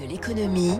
de 0.00 0.04
l'économie 0.04 0.78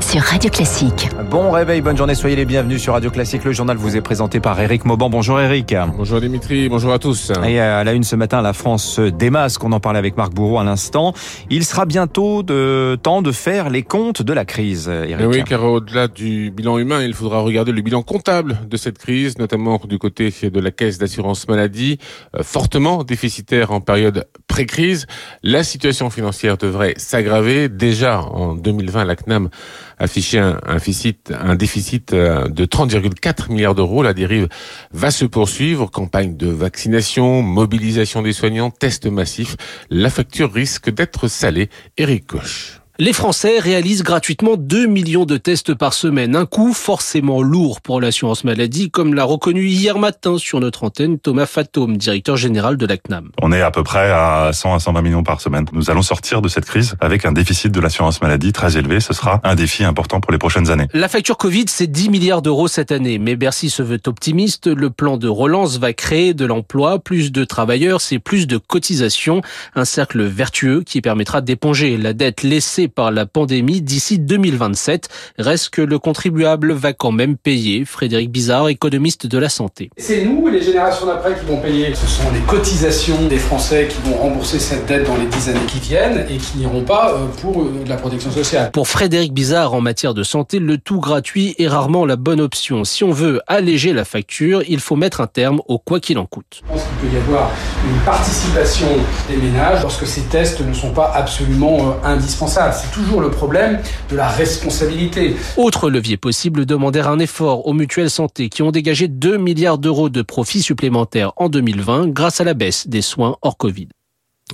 sur 0.00 0.20
Radio 0.22 0.50
Classique. 0.50 1.08
Bon 1.30 1.50
réveil, 1.50 1.80
bonne 1.80 1.96
journée, 1.96 2.14
soyez 2.14 2.36
les 2.36 2.44
bienvenus 2.44 2.82
sur 2.82 2.94
Radio 2.94 3.10
Classique. 3.10 3.44
Le 3.44 3.52
journal 3.52 3.76
vous 3.76 3.96
est 3.96 4.00
présenté 4.00 4.40
par 4.40 4.60
Eric 4.60 4.84
Mauban. 4.84 5.08
Bonjour 5.10 5.40
Eric. 5.40 5.74
Bonjour 5.96 6.20
Dimitri, 6.20 6.68
bonjour 6.68 6.92
à 6.92 6.98
tous. 6.98 7.32
Et 7.46 7.60
à 7.60 7.84
la 7.84 7.92
une 7.92 8.02
ce 8.02 8.16
matin, 8.16 8.42
la 8.42 8.52
France 8.52 8.84
se 8.84 9.02
démasque. 9.02 9.62
On 9.62 9.72
en 9.72 9.80
parlait 9.80 9.98
avec 9.98 10.16
Marc 10.16 10.32
Bourreau 10.32 10.58
à 10.58 10.64
l'instant. 10.64 11.12
Il 11.50 11.64
sera 11.64 11.86
bientôt 11.86 12.42
de 12.42 12.98
temps 13.02 13.22
de 13.22 13.32
faire 13.32 13.70
les 13.70 13.82
comptes 13.82 14.22
de 14.22 14.32
la 14.32 14.44
crise. 14.44 14.88
Eric. 14.88 15.26
oui, 15.28 15.44
car 15.44 15.64
au-delà 15.64 16.08
du 16.08 16.50
bilan 16.50 16.78
humain, 16.78 17.02
il 17.02 17.14
faudra 17.14 17.40
regarder 17.40 17.72
le 17.72 17.82
bilan 17.82 18.02
comptable 18.02 18.58
de 18.68 18.76
cette 18.76 18.98
crise, 18.98 19.38
notamment 19.38 19.80
du 19.88 19.98
côté 19.98 20.32
de 20.42 20.60
la 20.60 20.70
caisse 20.70 20.98
d'assurance 20.98 21.46
maladie, 21.48 21.98
euh, 22.34 22.42
fortement 22.42 23.04
déficitaire 23.04 23.70
en 23.70 23.80
période 23.80 24.26
pré-crise. 24.56 25.06
La 25.42 25.62
situation 25.62 26.08
financière 26.08 26.56
devrait 26.56 26.94
s'aggraver. 26.96 27.68
Déjà 27.68 28.22
en 28.22 28.54
2020, 28.54 29.04
la 29.04 29.14
CNAM 29.14 29.50
affichait 29.98 30.38
un, 30.38 30.58
un 30.64 30.76
déficit, 30.76 31.30
un 31.38 31.54
déficit 31.56 32.14
euh, 32.14 32.48
de 32.48 32.64
30,4 32.64 33.52
milliards 33.52 33.74
d'euros. 33.74 34.02
La 34.02 34.14
dérive 34.14 34.48
va 34.92 35.10
se 35.10 35.26
poursuivre. 35.26 35.90
Campagne 35.90 36.38
de 36.38 36.48
vaccination, 36.48 37.42
mobilisation 37.42 38.22
des 38.22 38.32
soignants, 38.32 38.70
tests 38.70 39.04
massifs. 39.04 39.56
La 39.90 40.08
facture 40.08 40.50
risque 40.50 40.88
d'être 40.88 41.28
salée. 41.28 41.68
Eric 41.98 42.26
Koch. 42.28 42.80
Les 42.98 43.12
Français 43.12 43.58
réalisent 43.58 44.02
gratuitement 44.02 44.56
2 44.56 44.86
millions 44.86 45.26
de 45.26 45.36
tests 45.36 45.74
par 45.74 45.92
semaine, 45.92 46.34
un 46.34 46.46
coût 46.46 46.72
forcément 46.72 47.42
lourd 47.42 47.82
pour 47.82 48.00
l'assurance 48.00 48.42
maladie, 48.42 48.90
comme 48.90 49.12
l'a 49.12 49.24
reconnu 49.24 49.66
hier 49.66 49.98
matin 49.98 50.38
sur 50.38 50.60
notre 50.60 50.82
antenne 50.84 51.18
Thomas 51.18 51.44
Fatome, 51.44 51.98
directeur 51.98 52.38
général 52.38 52.78
de 52.78 52.86
la 52.86 52.96
CNAM. 52.96 53.32
On 53.42 53.52
est 53.52 53.60
à 53.60 53.70
peu 53.70 53.82
près 53.82 54.10
à 54.10 54.50
100 54.50 54.76
à 54.76 54.78
120 54.78 55.02
millions 55.02 55.22
par 55.22 55.42
semaine. 55.42 55.66
Nous 55.74 55.90
allons 55.90 56.00
sortir 56.00 56.40
de 56.40 56.48
cette 56.48 56.64
crise 56.64 56.94
avec 57.02 57.26
un 57.26 57.32
déficit 57.32 57.70
de 57.70 57.80
l'assurance 57.80 58.22
maladie 58.22 58.54
très 58.54 58.78
élevé. 58.78 59.00
Ce 59.00 59.12
sera 59.12 59.42
un 59.44 59.56
défi 59.56 59.84
important 59.84 60.22
pour 60.22 60.32
les 60.32 60.38
prochaines 60.38 60.70
années. 60.70 60.86
La 60.94 61.08
facture 61.08 61.36
Covid, 61.36 61.66
c'est 61.68 61.88
10 61.88 62.08
milliards 62.08 62.40
d'euros 62.40 62.66
cette 62.66 62.92
année, 62.92 63.18
mais 63.18 63.36
Bercy 63.36 63.68
se 63.68 63.82
veut 63.82 64.00
optimiste. 64.06 64.68
Le 64.68 64.88
plan 64.88 65.18
de 65.18 65.28
relance 65.28 65.78
va 65.78 65.92
créer 65.92 66.32
de 66.32 66.46
l'emploi, 66.46 66.98
plus 66.98 67.30
de 67.30 67.44
travailleurs, 67.44 68.00
c'est 68.00 68.18
plus 68.18 68.46
de 68.46 68.56
cotisations, 68.56 69.42
un 69.74 69.84
cercle 69.84 70.22
vertueux 70.22 70.82
qui 70.82 71.02
permettra 71.02 71.42
d'éponger 71.42 71.98
la 71.98 72.14
dette 72.14 72.42
laissée 72.42 72.85
par 72.88 73.10
la 73.10 73.26
pandémie 73.26 73.80
d'ici 73.80 74.18
2027. 74.18 75.08
Reste 75.38 75.70
que 75.70 75.82
le 75.82 75.98
contribuable 75.98 76.72
va 76.72 76.92
quand 76.92 77.12
même 77.12 77.36
payer. 77.36 77.84
Frédéric 77.84 78.30
Bizarre, 78.30 78.68
économiste 78.68 79.26
de 79.26 79.38
la 79.38 79.48
santé. 79.48 79.90
C'est 79.96 80.24
nous 80.24 80.48
et 80.48 80.52
les 80.52 80.62
générations 80.62 81.06
d'après 81.06 81.34
qui 81.34 81.44
vont 81.46 81.60
payer. 81.60 81.94
Ce 81.94 82.06
sont 82.06 82.30
les 82.32 82.40
cotisations 82.40 83.26
des 83.28 83.38
Français 83.38 83.88
qui 83.88 84.08
vont 84.08 84.16
rembourser 84.16 84.58
cette 84.58 84.86
dette 84.86 85.06
dans 85.06 85.16
les 85.16 85.26
dix 85.26 85.48
années 85.48 85.66
qui 85.66 85.78
viennent 85.78 86.26
et 86.28 86.36
qui 86.36 86.58
n'iront 86.58 86.82
pas 86.82 87.12
euh, 87.12 87.26
pour 87.40 87.62
euh, 87.62 87.84
la 87.86 87.96
protection 87.96 88.30
sociale. 88.30 88.70
Pour 88.72 88.88
Frédéric 88.88 89.32
Bizarre, 89.32 89.74
en 89.74 89.80
matière 89.80 90.14
de 90.14 90.22
santé, 90.22 90.58
le 90.58 90.78
tout 90.78 91.00
gratuit 91.00 91.54
est 91.58 91.68
rarement 91.68 92.06
la 92.06 92.16
bonne 92.16 92.40
option. 92.40 92.84
Si 92.84 93.04
on 93.04 93.12
veut 93.12 93.40
alléger 93.46 93.92
la 93.92 94.04
facture, 94.04 94.62
il 94.68 94.80
faut 94.80 94.96
mettre 94.96 95.20
un 95.20 95.26
terme 95.26 95.60
au 95.66 95.78
quoi 95.78 96.00
qu'il 96.00 96.18
en 96.18 96.26
coûte. 96.26 96.62
Je 96.62 96.72
pense 96.72 96.82
qu'il 96.82 97.08
peut 97.08 97.16
y 97.16 97.18
avoir 97.18 97.50
une 97.88 98.00
participation 98.04 98.86
des 99.28 99.36
ménages 99.36 99.82
lorsque 99.82 100.06
ces 100.06 100.22
tests 100.22 100.60
ne 100.60 100.72
sont 100.72 100.92
pas 100.92 101.12
absolument 101.14 101.78
euh, 101.78 102.06
indispensables 102.06 102.74
c'est 102.76 102.92
toujours 102.92 103.20
le 103.20 103.30
problème 103.30 103.80
de 104.10 104.16
la 104.16 104.28
responsabilité. 104.28 105.34
Autre 105.56 105.90
levier 105.90 106.16
possible, 106.16 106.66
demander 106.66 107.00
un 107.00 107.18
effort 107.18 107.66
aux 107.66 107.72
mutuelles 107.72 108.10
santé 108.10 108.48
qui 108.48 108.62
ont 108.62 108.70
dégagé 108.70 109.08
2 109.08 109.36
milliards 109.36 109.78
d'euros 109.78 110.08
de 110.08 110.22
profits 110.22 110.62
supplémentaires 110.62 111.32
en 111.36 111.48
2020 111.48 112.08
grâce 112.08 112.40
à 112.40 112.44
la 112.44 112.54
baisse 112.54 112.88
des 112.88 113.02
soins 113.02 113.36
hors 113.42 113.56
Covid. 113.56 113.88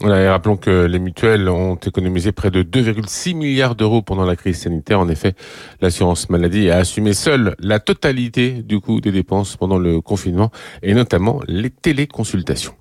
Voilà, 0.00 0.22
et 0.22 0.28
rappelons 0.28 0.56
que 0.56 0.86
les 0.86 0.98
mutuelles 0.98 1.48
ont 1.50 1.76
économisé 1.76 2.32
près 2.32 2.50
de 2.50 2.62
2,6 2.62 3.34
milliards 3.34 3.74
d'euros 3.74 4.00
pendant 4.00 4.24
la 4.24 4.36
crise 4.36 4.60
sanitaire. 4.60 4.98
En 4.98 5.08
effet, 5.08 5.34
l'assurance 5.82 6.30
maladie 6.30 6.70
a 6.70 6.78
assumé 6.78 7.12
seule 7.12 7.54
la 7.58 7.78
totalité 7.78 8.62
du 8.62 8.80
coût 8.80 9.02
des 9.02 9.12
dépenses 9.12 9.56
pendant 9.56 9.78
le 9.78 10.00
confinement 10.00 10.50
et 10.82 10.94
notamment 10.94 11.40
les 11.46 11.68
téléconsultations. 11.68 12.74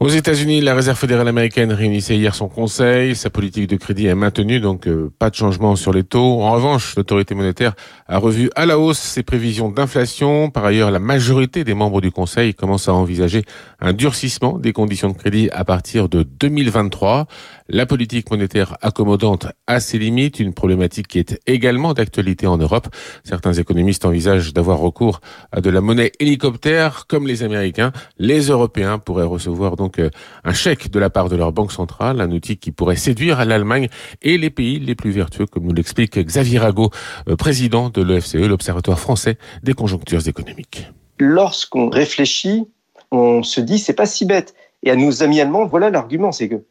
Aux 0.00 0.08
États-Unis, 0.08 0.60
la 0.60 0.74
Réserve 0.74 0.98
fédérale 0.98 1.28
américaine 1.28 1.72
réunissait 1.72 2.16
hier 2.16 2.34
son 2.34 2.48
conseil. 2.48 3.14
Sa 3.14 3.30
politique 3.30 3.68
de 3.68 3.76
crédit 3.76 4.06
est 4.06 4.14
maintenue, 4.16 4.58
donc 4.58 4.88
euh, 4.88 5.12
pas 5.20 5.30
de 5.30 5.36
changement 5.36 5.76
sur 5.76 5.92
les 5.92 6.02
taux. 6.02 6.42
En 6.42 6.50
revanche, 6.50 6.96
l'autorité 6.96 7.36
monétaire 7.36 7.74
a 8.08 8.18
revu 8.18 8.50
à 8.56 8.66
la 8.66 8.76
hausse 8.76 8.98
ses 8.98 9.22
prévisions 9.22 9.70
d'inflation. 9.70 10.50
Par 10.50 10.64
ailleurs, 10.64 10.90
la 10.90 10.98
majorité 10.98 11.62
des 11.62 11.74
membres 11.74 12.00
du 12.00 12.10
conseil 12.10 12.54
commence 12.54 12.88
à 12.88 12.92
envisager 12.92 13.44
un 13.80 13.92
durcissement 13.92 14.58
des 14.58 14.72
conditions 14.72 15.10
de 15.10 15.16
crédit 15.16 15.48
à 15.52 15.64
partir 15.64 16.08
de 16.08 16.24
2023. 16.24 17.26
La 17.68 17.86
politique 17.86 18.30
monétaire 18.32 18.76
accommodante 18.82 19.46
a 19.68 19.78
ses 19.78 19.98
limites, 19.98 20.40
une 20.40 20.54
problématique 20.54 21.06
qui 21.06 21.20
est 21.20 21.40
également 21.46 21.94
d'actualité 21.94 22.48
en 22.48 22.58
Europe. 22.58 22.88
Certains 23.22 23.52
économistes 23.52 24.04
envisagent 24.04 24.52
d'avoir 24.52 24.78
recours 24.78 25.20
à 25.52 25.60
de 25.60 25.70
la 25.70 25.80
monnaie 25.80 26.10
hélicoptère 26.18 27.06
comme 27.06 27.28
les 27.28 27.44
Américains. 27.44 27.92
Les 28.18 28.48
Européens 28.48 28.98
pourraient 28.98 29.22
recevoir 29.24 29.76
donc 29.76 29.83
euh, 29.98 30.10
un 30.44 30.52
chèque 30.52 30.90
de 30.90 30.98
la 30.98 31.10
part 31.10 31.28
de 31.28 31.36
leur 31.36 31.52
banque 31.52 31.72
centrale, 31.72 32.20
un 32.20 32.30
outil 32.30 32.56
qui 32.56 32.72
pourrait 32.72 32.96
séduire 32.96 33.44
l'Allemagne 33.44 33.88
et 34.22 34.38
les 34.38 34.50
pays 34.50 34.78
les 34.78 34.94
plus 34.94 35.10
vertueux, 35.10 35.46
comme 35.46 35.64
nous 35.64 35.74
l'explique 35.74 36.18
Xavier 36.18 36.58
Rago, 36.58 36.90
euh, 37.28 37.36
président 37.36 37.90
de 37.90 38.02
l'OFCE, 38.02 38.34
l'Observatoire 38.34 38.98
français 38.98 39.38
des 39.62 39.74
conjonctures 39.74 40.26
économiques. 40.28 40.88
Lorsqu'on 41.18 41.88
réfléchit, 41.88 42.68
on 43.10 43.42
se 43.42 43.60
dit 43.60 43.78
c'est 43.78 43.94
pas 43.94 44.06
si 44.06 44.24
bête. 44.26 44.54
Et 44.82 44.90
à 44.90 44.96
nos 44.96 45.22
amis 45.22 45.40
allemands, 45.40 45.66
voilà 45.66 45.90
l'argument, 45.90 46.32
c'est 46.32 46.48
que 46.48 46.62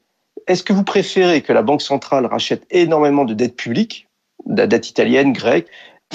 est-ce 0.47 0.63
que 0.63 0.73
vous 0.73 0.83
préférez 0.83 1.41
que 1.41 1.53
la 1.53 1.61
banque 1.61 1.81
centrale 1.81 2.25
rachète 2.25 2.65
énormément 2.69 3.25
de 3.25 3.33
dettes 3.33 3.55
publiques, 3.55 4.07
de 4.45 4.57
la 4.57 4.67
dette 4.67 4.89
italienne, 4.89 5.33
grecque, 5.33 5.67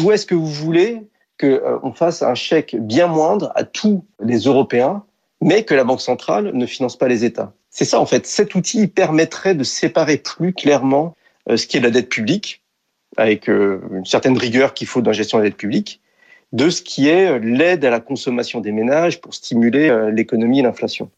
ou 0.03 0.13
est-ce 0.13 0.27
que 0.27 0.35
vous 0.35 0.47
voulez 0.47 1.09
qu'on 1.41 1.93
fasse 1.93 2.23
un 2.23 2.35
chèque 2.35 2.77
bien 2.79 3.07
moindre 3.07 3.53
à 3.55 3.65
tous 3.65 4.05
les 4.21 4.41
Européens 4.41 5.05
mais 5.41 5.65
que 5.65 5.75
la 5.75 5.85
Banque 5.85 6.01
centrale 6.01 6.53
ne 6.53 6.67
finance 6.67 6.97
pas 6.97 7.09
les 7.09 7.25
États. 7.25 7.53
C'est 7.71 7.85
ça, 7.85 8.01
en 8.01 8.07
fait. 8.07 8.27
Cet 8.27 8.55
outil 8.55 8.89
permettrait 8.89 9.55
de 9.55 9.65
séparer 9.65 10.17
plus 10.17 10.53
clairement 10.53 11.17
euh, 11.49 11.57
ce 11.57 11.67
qui 11.67 11.77
est 11.77 11.81
de 11.81 11.85
la 11.85 11.91
dette 11.91 12.09
publique, 12.09 12.63
avec 13.17 13.49
euh, 13.49 13.81
une 13.93 14.05
certaine 14.05 14.37
rigueur 14.37 14.75
qu'il 14.75 14.87
faut 14.87 15.01
dans 15.01 15.11
la 15.11 15.17
gestion 15.17 15.39
de 15.39 15.45
la 15.45 15.51
dette 15.51 15.59
publique, 15.59 16.01
de 16.53 16.71
ce 16.71 16.83
qui 16.83 17.09
est 17.09 17.29
euh, 17.29 17.39
l'aide 17.39 17.85
à 17.85 17.91
la 17.91 18.01
consommation 18.01 18.61
des 18.61 18.73
ménages 18.73 19.21
pour 19.21 19.35
stimuler 19.35 20.11
l'économie 20.13 20.61
et 20.61 20.63
l'inflation. 20.63 21.11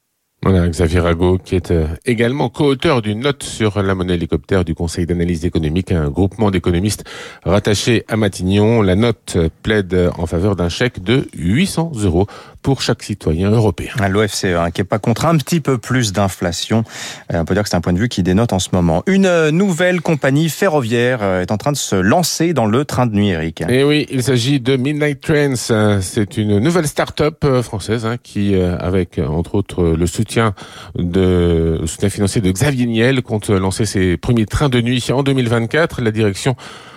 Voilà, 0.42 0.66
Xavier 0.68 1.00
Rago, 1.00 1.36
qui 1.36 1.54
est 1.54 1.70
également 2.06 2.48
co-auteur 2.48 3.02
d'une 3.02 3.20
note 3.20 3.42
sur 3.42 3.82
la 3.82 3.94
monnaie 3.94 4.14
hélicoptère 4.14 4.64
du 4.64 4.74
Conseil 4.74 5.04
d'analyse 5.04 5.44
économique, 5.44 5.92
un 5.92 6.08
groupement 6.08 6.50
d'économistes 6.50 7.04
rattaché 7.44 8.04
à 8.08 8.16
Matignon. 8.16 8.80
La 8.80 8.96
note 8.96 9.36
plaide 9.62 10.10
en 10.16 10.24
faveur 10.24 10.56
d'un 10.56 10.70
chèque 10.70 11.02
de 11.02 11.28
800 11.34 11.92
euros 12.04 12.26
pour 12.62 12.82
chaque 12.82 13.02
citoyen 13.02 13.50
européen. 13.50 13.92
L'OFCE, 14.08 14.44
hein, 14.44 14.70
qui 14.70 14.80
n'est 14.80 14.86
pas 14.86 14.98
contre 14.98 15.26
un 15.26 15.36
petit 15.36 15.60
peu 15.60 15.78
plus 15.78 16.12
d'inflation. 16.12 16.84
Euh, 17.32 17.40
on 17.40 17.44
peut 17.44 17.54
dire 17.54 17.62
que 17.62 17.68
c'est 17.68 17.76
un 17.76 17.80
point 17.80 17.92
de 17.92 17.98
vue 17.98 18.08
qui 18.08 18.22
dénote 18.22 18.52
en 18.52 18.58
ce 18.58 18.68
moment. 18.72 19.02
Une 19.06 19.26
euh, 19.26 19.50
nouvelle 19.50 20.00
compagnie 20.00 20.48
ferroviaire 20.48 21.20
euh, 21.22 21.42
est 21.42 21.52
en 21.52 21.56
train 21.56 21.72
de 21.72 21.76
se 21.76 21.96
lancer 21.96 22.52
dans 22.52 22.66
le 22.66 22.84
train 22.84 23.06
de 23.06 23.14
nuit, 23.14 23.28
Eric. 23.28 23.62
Et 23.62 23.80
eh 23.80 23.84
oui, 23.84 24.06
il 24.10 24.22
s'agit 24.22 24.60
de 24.60 24.76
Midnight 24.76 25.20
Trains. 25.20 26.00
C'est 26.00 26.36
une 26.36 26.58
nouvelle 26.58 26.86
start-up 26.86 27.46
française 27.62 28.04
hein, 28.06 28.16
qui, 28.22 28.54
avec 28.54 29.18
entre 29.18 29.54
autres 29.54 29.84
le 29.84 30.06
soutien 30.06 30.29
le 30.96 31.86
soutien 31.86 32.08
financier 32.08 32.41
de 32.41 32.50
Xavier 32.50 32.86
Niel, 32.86 33.22
compte 33.22 33.50
lancer 33.50 33.86
ses 33.86 34.16
premiers 34.16 34.46
trains 34.46 34.68
de 34.68 34.80
nuit 34.80 35.04
en 35.10 35.22
2024. 35.22 36.02
La 36.02 36.10
direction 36.10 36.56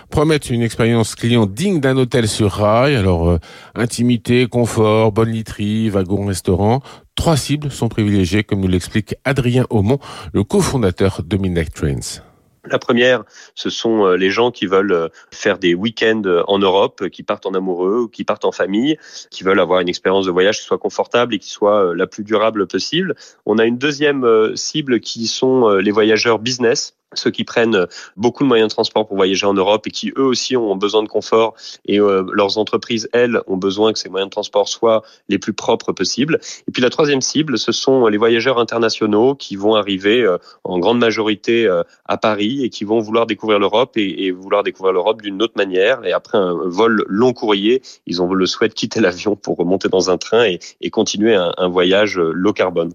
promettent 0.09 0.51
une 0.51 0.61
expérience 0.61 1.15
client 1.15 1.47
digne 1.47 1.79
d'un 1.79 1.97
hôtel 1.97 2.27
sur 2.27 2.51
rail. 2.51 2.95
Alors, 2.95 3.29
euh, 3.29 3.39
intimité, 3.73 4.45
confort, 4.45 5.11
bonne 5.11 5.31
literie, 5.31 5.89
wagon, 5.89 6.27
restaurant. 6.27 6.81
Trois 7.15 7.35
cibles 7.35 7.71
sont 7.71 7.89
privilégiées, 7.89 8.43
comme 8.43 8.59
nous 8.59 8.67
l'explique 8.67 9.15
Adrien 9.23 9.65
Aumont, 9.71 9.99
le 10.33 10.43
cofondateur 10.43 11.21
de 11.23 11.37
Midnight 11.37 11.73
Trains. 11.73 12.21
La 12.65 12.79
première, 12.79 13.23
ce 13.55 13.69
sont 13.69 14.05
euh, 14.05 14.15
les 14.15 14.29
gens 14.29 14.51
qui 14.51 14.65
veulent 14.65 14.93
euh, 14.93 15.09
faire 15.31 15.59
des 15.59 15.73
week-ends 15.73 16.21
en 16.47 16.59
Europe, 16.59 17.09
qui 17.09 17.23
partent 17.23 17.45
en 17.45 17.53
amoureux 17.53 18.01
ou 18.03 18.07
qui 18.07 18.23
partent 18.23 18.45
en 18.45 18.51
famille, 18.51 18.97
qui 19.31 19.43
veulent 19.43 19.59
avoir 19.59 19.81
une 19.81 19.89
expérience 19.89 20.25
de 20.25 20.31
voyage 20.31 20.59
qui 20.59 20.65
soit 20.65 20.77
confortable 20.77 21.35
et 21.35 21.39
qui 21.39 21.49
soit 21.49 21.93
la 21.95 22.07
plus 22.07 22.23
durable 22.23 22.67
possible. 22.67 23.15
On 23.45 23.57
a 23.57 23.65
une 23.65 23.77
deuxième 23.77 24.55
cible 24.55 24.99
qui 25.01 25.27
sont 25.27 25.69
les 25.69 25.91
voyageurs 25.91 26.39
business 26.39 26.95
ceux 27.15 27.31
qui 27.31 27.43
prennent 27.43 27.87
beaucoup 28.17 28.43
de 28.43 28.47
moyens 28.47 28.69
de 28.69 28.73
transport 28.73 29.07
pour 29.07 29.15
voyager 29.15 29.45
en 29.45 29.53
Europe 29.53 29.87
et 29.87 29.91
qui 29.91 30.11
eux 30.17 30.23
aussi 30.23 30.55
ont 30.55 30.75
besoin 30.75 31.03
de 31.03 31.07
confort 31.07 31.55
et 31.85 31.99
euh, 31.99 32.25
leurs 32.33 32.57
entreprises 32.57 33.09
elles 33.13 33.39
ont 33.47 33.57
besoin 33.57 33.93
que 33.93 33.99
ces 33.99 34.09
moyens 34.09 34.29
de 34.29 34.33
transport 34.33 34.67
soient 34.67 35.03
les 35.29 35.37
plus 35.37 35.53
propres 35.53 35.91
possibles. 35.91 36.39
Et 36.67 36.71
puis 36.71 36.81
la 36.81 36.89
troisième 36.89 37.21
cible, 37.21 37.57
ce 37.57 37.71
sont 37.71 38.07
les 38.07 38.17
voyageurs 38.17 38.59
internationaux 38.59 39.35
qui 39.35 39.55
vont 39.55 39.75
arriver 39.75 40.21
euh, 40.21 40.37
en 40.63 40.79
grande 40.79 40.99
majorité 40.99 41.65
euh, 41.65 41.83
à 42.05 42.17
Paris 42.17 42.63
et 42.63 42.69
qui 42.69 42.83
vont 42.83 42.99
vouloir 42.99 43.25
découvrir 43.25 43.59
l'Europe 43.59 43.97
et, 43.97 44.31
vouloir 44.31 44.63
découvrir 44.63 44.93
l'Europe 44.93 45.21
d'une 45.21 45.41
autre 45.41 45.53
manière. 45.57 46.05
Et 46.05 46.11
après 46.11 46.37
un 46.37 46.53
vol 46.65 47.03
long 47.07 47.33
courrier, 47.33 47.81
ils 48.05 48.21
ont 48.21 48.33
le 48.33 48.45
souhait 48.45 48.69
de 48.69 48.73
quitter 48.73 48.99
l'avion 49.01 49.35
pour 49.35 49.57
remonter 49.57 49.89
dans 49.89 50.09
un 50.09 50.17
train 50.17 50.45
et, 50.45 50.59
continuer 50.89 51.33
un 51.35 51.67
voyage 51.69 52.19
low 52.19 52.53
carbone. 52.53 52.93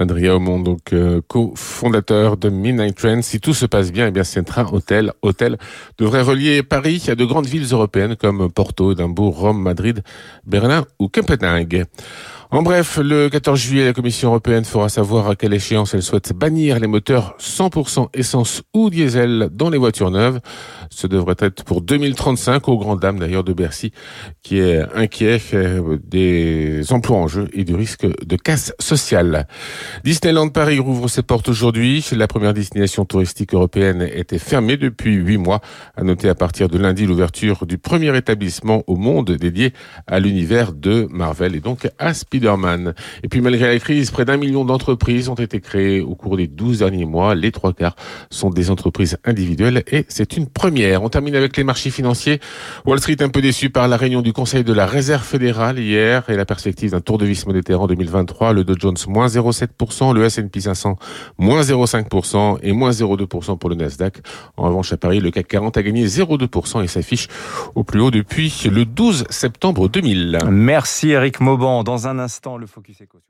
Adrien 0.00 0.34
Aumont, 0.34 0.60
donc 0.60 0.92
euh, 0.92 1.20
co-fondateur 1.26 2.36
de 2.36 2.48
Midnight 2.48 2.96
Trends. 2.96 3.22
Si 3.22 3.40
tout 3.40 3.54
se 3.54 3.66
passe 3.66 3.92
bien, 3.92 4.08
eh 4.08 4.10
bien 4.10 4.24
c'est 4.24 4.58
un 4.58 4.64
hôtel 4.72 5.12
hôtel 5.22 5.58
devrait 5.98 6.22
relier 6.22 6.62
Paris 6.62 7.04
à 7.08 7.14
de 7.14 7.24
grandes 7.24 7.46
villes 7.46 7.68
européennes 7.72 8.16
comme 8.16 8.50
Porto, 8.50 8.92
Edimbourg, 8.92 9.38
Rome, 9.38 9.60
Madrid, 9.60 10.02
Berlin 10.44 10.84
ou 10.98 11.08
Copenhague. 11.08 11.84
En 12.52 12.62
bref, 12.62 12.98
le 13.02 13.28
14 13.28 13.58
juillet, 13.58 13.84
la 13.84 13.92
Commission 13.92 14.28
européenne 14.28 14.64
fera 14.64 14.88
savoir 14.88 15.28
à 15.28 15.34
quelle 15.34 15.52
échéance 15.52 15.94
elle 15.94 16.02
souhaite 16.02 16.32
bannir 16.32 16.78
les 16.78 16.86
moteurs 16.86 17.34
100% 17.40 18.08
essence 18.14 18.62
ou 18.72 18.88
diesel 18.88 19.48
dans 19.50 19.68
les 19.68 19.78
voitures 19.78 20.12
neuves. 20.12 20.38
Ce 20.88 21.08
devrait 21.08 21.34
être 21.40 21.64
pour 21.64 21.82
2035, 21.82 22.68
au 22.68 22.78
grand 22.78 22.94
dam 22.94 23.18
d'ailleurs 23.18 23.42
de 23.42 23.52
Bercy, 23.52 23.90
qui 24.44 24.60
est 24.60 24.80
inquiet 24.94 25.40
euh, 25.54 25.98
des 26.04 26.92
emplois 26.92 27.16
en 27.16 27.26
jeu 27.26 27.48
et 27.52 27.64
du 27.64 27.74
risque 27.74 28.06
de 28.06 28.36
casse 28.36 28.72
sociale. 28.78 29.48
Disneyland 30.04 30.48
Paris 30.48 30.78
rouvre 30.78 31.08
ses 31.08 31.22
portes 31.22 31.48
aujourd'hui. 31.48 32.06
La 32.12 32.28
première 32.28 32.54
destination 32.54 33.04
touristique 33.04 33.54
européenne 33.54 34.08
était 34.14 34.38
fermée 34.38 34.76
depuis 34.76 35.14
huit 35.14 35.38
mois. 35.38 35.60
À 35.96 36.04
noter 36.04 36.28
à 36.28 36.36
partir 36.36 36.68
de 36.68 36.78
lundi 36.78 37.06
l'ouverture 37.06 37.66
du 37.66 37.76
premier 37.76 38.16
établissement 38.16 38.84
au 38.86 38.94
monde 38.94 39.32
dédié 39.32 39.72
à 40.06 40.20
l'univers 40.20 40.72
de 40.72 41.08
Marvel 41.10 41.56
et 41.56 41.60
donc 41.60 41.88
à 41.98 42.14
Et 43.22 43.28
puis 43.28 43.40
malgré 43.40 43.68
la 43.68 43.78
crise, 43.78 44.10
près 44.10 44.24
d'un 44.24 44.36
million 44.36 44.64
d'entreprises 44.64 45.28
ont 45.28 45.34
été 45.34 45.60
créées 45.60 46.00
au 46.00 46.14
cours 46.14 46.36
des 46.36 46.46
12 46.46 46.78
derniers 46.78 47.04
mois. 47.04 47.34
Les 47.34 47.52
trois 47.52 47.72
quarts 47.72 47.96
sont 48.30 48.50
des 48.50 48.70
entreprises 48.70 49.18
individuelles 49.24 49.82
et 49.90 50.04
c'est 50.08 50.36
une 50.36 50.46
première. 50.46 51.02
On 51.02 51.08
termine 51.08 51.34
avec 51.34 51.56
les 51.56 51.64
marchés 51.64 51.90
financiers. 51.90 52.40
Wall 52.84 52.98
Street 52.98 53.16
un 53.20 53.28
peu 53.28 53.40
déçu 53.40 53.70
par 53.70 53.88
la 53.88 53.96
réunion 53.96 54.22
du 54.22 54.32
Conseil 54.32 54.64
de 54.64 54.72
la 54.72 54.86
Réserve 54.86 55.24
fédérale 55.24 55.78
hier 55.78 56.28
et 56.28 56.36
la 56.36 56.44
perspective 56.44 56.90
d'un 56.92 57.00
tour 57.00 57.18
de 57.18 57.26
vis 57.26 57.46
monétaire 57.46 57.80
en 57.80 57.86
2023. 57.86 58.52
Le 58.52 58.64
Dow 58.64 58.74
Jones 58.78 58.96
moins 59.08 59.26
0,7%, 59.26 60.14
le 60.14 60.24
S&P 60.24 60.60
500 60.60 60.96
moins 61.38 61.62
0,5% 61.62 62.58
et 62.62 62.72
moins 62.72 62.90
0,2% 62.90 63.58
pour 63.58 63.70
le 63.70 63.76
Nasdaq. 63.76 64.18
En 64.56 64.64
revanche, 64.64 64.92
à 64.92 64.96
Paris, 64.96 65.20
le 65.20 65.30
CAC 65.30 65.48
40 65.48 65.76
a 65.76 65.82
gagné 65.82 66.06
0,2% 66.06 66.82
et 66.82 66.86
s'affiche 66.86 67.28
au 67.74 67.84
plus 67.84 68.00
haut 68.00 68.10
depuis 68.10 68.52
le 68.70 68.84
12 68.84 69.24
septembre 69.30 69.88
2000. 69.88 70.38
Merci 70.50 71.10
Eric 71.10 71.40
Mauban. 71.40 71.84
Dans 71.84 72.08
un 72.08 72.18
le 72.58 72.66
Focus 72.66 73.00
Eco 73.00 73.20